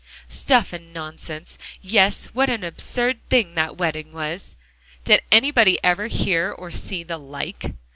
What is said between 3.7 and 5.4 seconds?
wedding was. Did